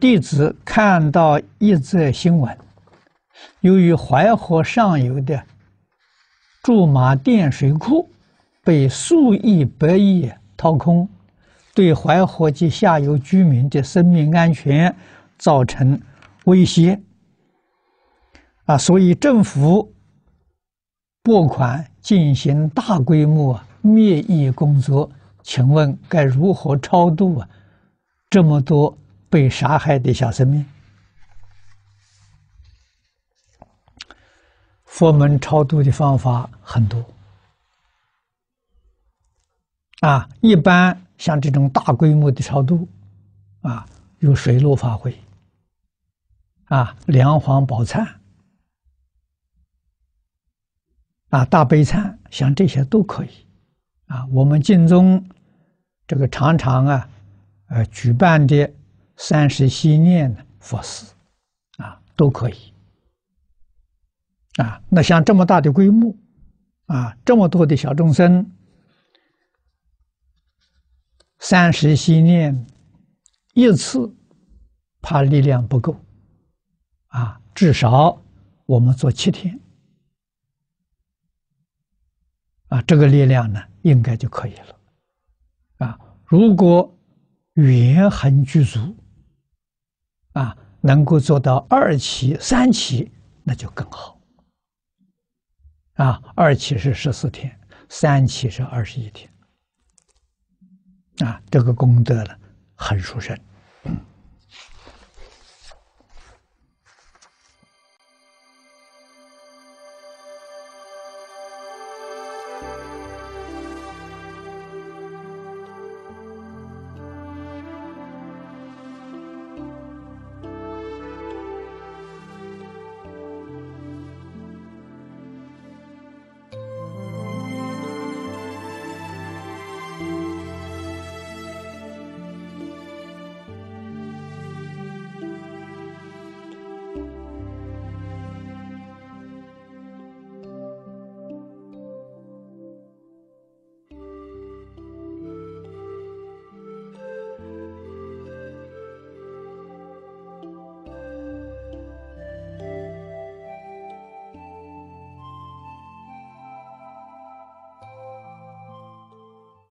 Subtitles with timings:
[0.00, 2.56] 弟子看到一则新闻，
[3.60, 5.42] 由于淮河上游的
[6.62, 8.08] 驻马店水库
[8.62, 11.08] 被数亿百亿掏空，
[11.74, 14.94] 对淮河及下游居民的生命安全
[15.36, 16.00] 造成
[16.44, 17.00] 威胁，
[18.66, 19.92] 啊，所以政府
[21.24, 25.10] 拨款进行大规模灭疫工作。
[25.42, 27.48] 请问该如何超度啊？
[28.28, 28.96] 这么多
[29.30, 30.64] 被杀害的小生命，
[34.84, 37.04] 佛门超度的方法很多
[40.00, 40.28] 啊。
[40.40, 42.88] 一般像这种大规模的超度
[43.60, 43.86] 啊，
[44.18, 45.18] 有水陆法会
[46.66, 48.06] 啊，梁皇宝忏
[51.28, 53.46] 啊，大悲忏，像这些都可以
[54.06, 54.26] 啊。
[54.32, 55.24] 我们净宗。
[56.10, 57.06] 这个常常啊，
[57.66, 58.72] 呃，举办的
[59.20, 61.12] 三时系念佛事，
[61.76, 62.72] 啊，都可以，
[64.58, 66.14] 啊，那像这么大的规模，
[66.86, 68.48] 啊，这么多的小众生，
[71.40, 72.64] 三时系念
[73.54, 74.14] 一次，
[75.02, 76.00] 怕力量不够，
[77.08, 78.22] 啊，至少
[78.66, 79.58] 我们做七天，
[82.68, 84.78] 啊，这个力量呢，应该就可以了
[85.78, 85.98] 啊。
[86.24, 86.96] 如果
[87.54, 88.96] 缘很具足，
[90.38, 93.10] 啊，能够做到二期、三期，
[93.42, 94.20] 那就更好。
[95.94, 97.58] 啊，二期是十四天，
[97.88, 99.28] 三期是二十一天，
[101.26, 102.30] 啊，这个功德呢，
[102.76, 103.36] 很殊胜。